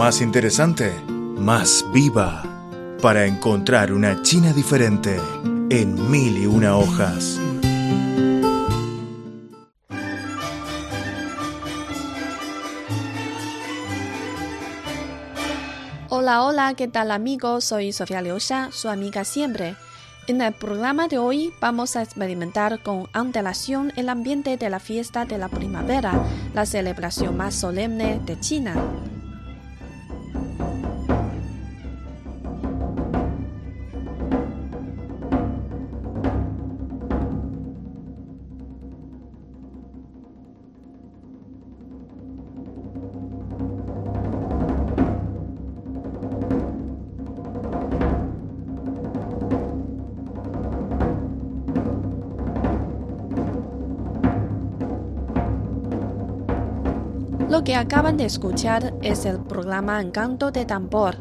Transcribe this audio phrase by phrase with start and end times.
[0.00, 2.42] más interesante, más viva,
[3.02, 5.20] para encontrar una China diferente
[5.68, 7.38] en mil y una hojas.
[16.08, 17.64] Hola, hola, ¿qué tal amigos?
[17.64, 19.76] Soy Sofía Liusha, su amiga siempre.
[20.28, 25.26] En el programa de hoy vamos a experimentar con antelación el ambiente de la fiesta
[25.26, 26.24] de la primavera,
[26.54, 28.76] la celebración más solemne de China.
[57.50, 61.16] Lo que acaban de escuchar es el programa Encanto de Tambor.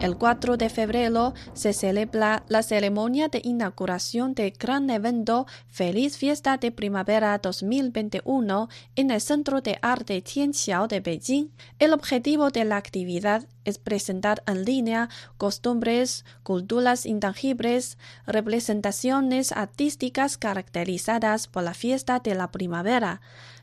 [0.00, 6.56] El 4 de febrero se celebra la ceremonia de inauguración del gran evento Feliz Fiesta
[6.56, 11.50] de Primavera 2021 en el Centro de Arte Tianxiao de Beijing.
[11.78, 21.46] El objetivo de la actividad es presentar en línea costumbres, culturas intangibles, representaciones artísticas caracterizadas
[21.46, 23.20] por la fiesta de la primavera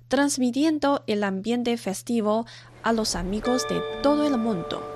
[0.08, 2.46] transmitiendo el ambiente festivo
[2.84, 4.93] a los amigos de todo el mundo.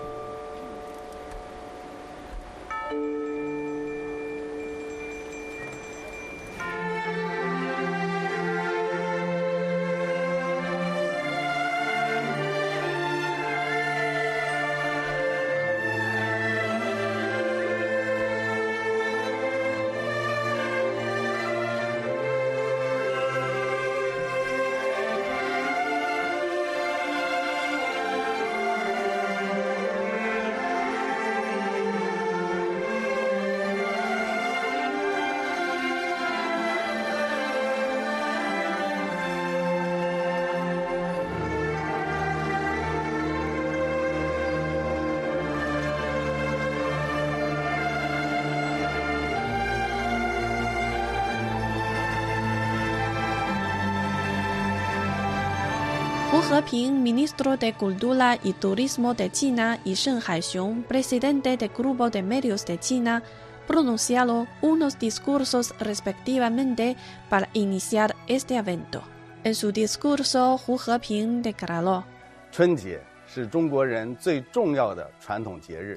[56.49, 62.09] Hu Heping, ministro de Cultura y Turismo de China, y Shen Haixiong, presidente del Grupo
[62.09, 63.21] de Medios de China,
[63.67, 66.95] pronunciaron unos discursos respectivamente
[67.29, 69.03] para iniciar este evento.
[69.43, 72.05] En su discurso, Hu Heping declaró: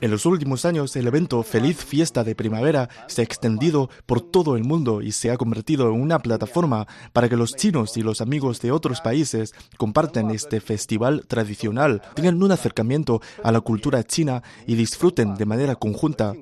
[0.00, 4.56] En los últimos años, el evento Feliz Fiesta de Primavera se ha extendido por todo
[4.56, 8.20] el mundo y se ha convertido en una plataforma para que los chinos y los
[8.20, 14.42] amigos de otros países compartan este festival tradicional, tengan un acercamiento a la cultura china
[14.66, 16.34] y disfruten de manera conjunta.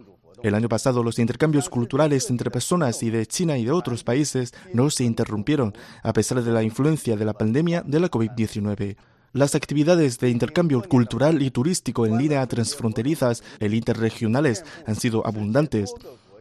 [0.43, 4.89] El año pasado los intercambios culturales entre personas de China y de otros países no
[4.89, 8.97] se interrumpieron a pesar de la influencia de la pandemia de la COVID-19.
[9.35, 15.93] Las actividades de intercambio cultural y turístico en línea transfronterizas e interregionales han sido abundantes.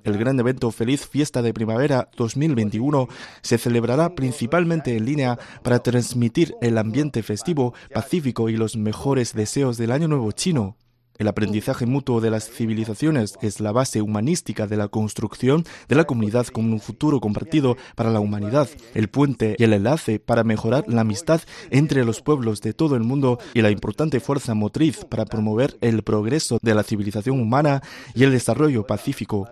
[0.06, 3.09] El gran evento Feliz Fiesta de Primavera 2021
[3.42, 9.78] se celebrará principalmente en línea para transmitir el ambiente festivo, pacífico y los mejores deseos
[9.78, 10.78] del Año Nuevo chino.
[11.17, 16.05] El aprendizaje mutuo de las civilizaciones es la base humanística de la construcción de la
[16.05, 20.85] comunidad como un futuro compartido para la humanidad, el puente y el enlace para mejorar
[20.88, 21.41] la amistad
[21.72, 26.03] entre los pueblos de todo el mundo y la importante fuerza motriz para promover el
[26.03, 27.81] progreso de la civilización humana
[28.13, 29.49] y el desarrollo pacífico.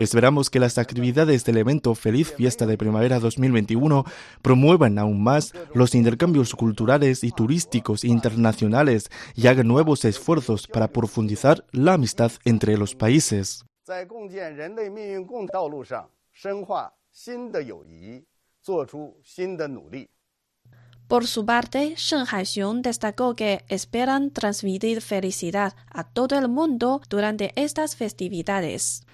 [0.00, 4.04] Esperamos que las actividades del evento Feliz Fiesta de Primavera 2021
[4.42, 11.64] promuevan aún más los intercambios culturales y turísticos internacionales y hagan nuevos esfuerzos para profundizar
[11.72, 13.64] la amistad entre los países.
[21.08, 27.52] Por su parte, Shen Haixiong destacó que esperan transmitir felicidad a todo el mundo durante
[27.56, 29.06] estas festividades.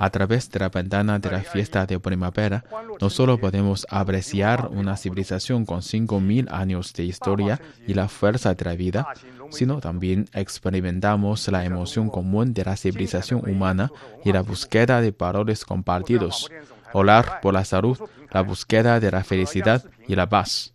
[0.00, 2.64] A través de la ventana de la fiesta de primavera,
[3.00, 8.64] no solo podemos apreciar una civilización con 5.000 años de historia y la fuerza de
[8.64, 9.06] la vida,
[9.50, 13.92] sino también experimentamos la emoción común de la civilización humana
[14.24, 16.50] y la búsqueda de valores compartidos,
[16.92, 17.96] orar por la salud,
[18.32, 20.71] la búsqueda de la felicidad y la paz.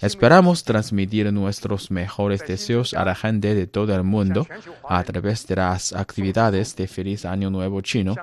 [0.00, 4.46] Esperamos transmitir nuestros mejores deseos a la gente de todo el mundo
[4.88, 8.14] a través de las actividades de Feliz Año Nuevo Chino,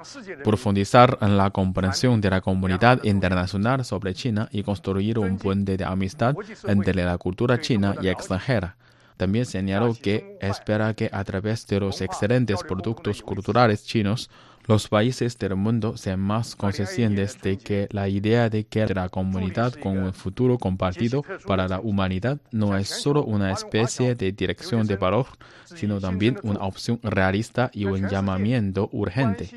[0.43, 5.85] profundizar en la comprensión de la comunidad internacional sobre China y construir un puente de
[5.85, 6.35] amistad
[6.65, 8.75] entre la cultura china y extranjera.
[9.17, 14.29] También señaló que espera que a través de los excelentes productos culturales chinos,
[14.65, 19.73] los países del mundo sean más conscientes de que la idea de que la comunidad
[19.73, 24.95] con un futuro compartido para la humanidad no es solo una especie de dirección de
[24.95, 25.27] valor,
[25.65, 29.49] sino también una opción realista y un llamamiento urgente.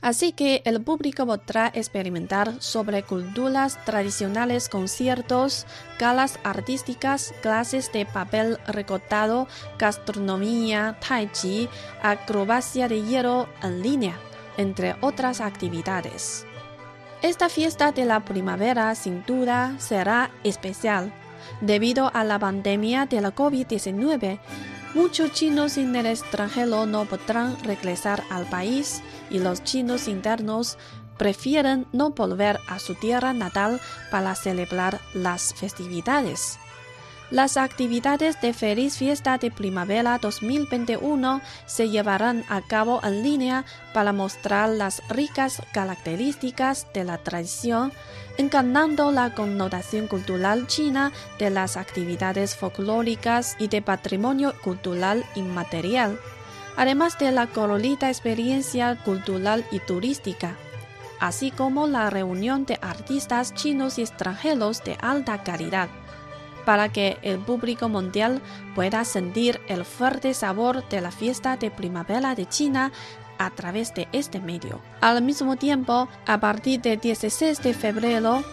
[0.00, 5.66] Así que el público podrá experimentar sobre culturas tradicionales, conciertos,
[5.98, 11.68] galas artísticas, clases de papel recortado, gastronomía, tai chi,
[12.00, 14.16] acrobacia de hierro en línea,
[14.56, 16.46] entre otras actividades.
[17.20, 21.12] Esta fiesta de la primavera sin duda será especial.
[21.60, 24.38] Debido a la pandemia de la COVID-19,
[24.94, 30.78] Muchos chinos en el extranjero no podrán regresar al país y los chinos internos
[31.16, 33.80] prefieren no volver a su tierra natal
[34.10, 36.58] para celebrar las festividades.
[37.30, 44.14] Las actividades de Feliz Fiesta de Primavera 2021 se llevarán a cabo en línea para
[44.14, 47.92] mostrar las ricas características de la tradición,
[48.38, 56.18] encarnando la connotación cultural china de las actividades folclóricas y de patrimonio cultural inmaterial,
[56.78, 60.56] además de la colorida experiencia cultural y turística
[61.20, 65.88] así como la reunión de artistas chinos y extranjeros de alta calidad
[66.64, 68.42] para que el público mundial
[68.74, 72.92] pueda sentir el fuerte sabor de la fiesta de primavera de China
[73.38, 74.80] a través de este medio.
[75.00, 78.44] Al mismo tiempo, a partir del 16 de febrero,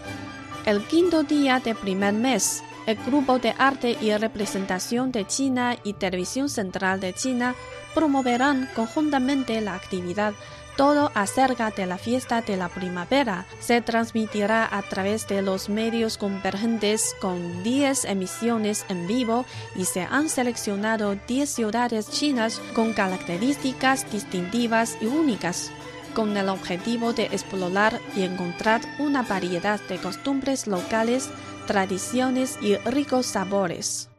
[0.66, 5.94] el quinto día del primer mes, el Grupo de Arte y Representación de China y
[5.94, 7.56] Televisión Central de China
[7.94, 10.34] promoverán conjuntamente la actividad
[10.76, 13.46] todo acerca de la fiesta de la primavera.
[13.60, 19.46] Se transmitirá a través de los medios convergentes con 10 emisiones en vivo
[19.76, 25.72] y se han seleccionado 10 ciudades chinas con características distintivas y únicas
[26.14, 31.30] con el objetivo de explorar y encontrar una variedad de costumbres locales,
[31.66, 34.10] tradiciones y ricos sabores.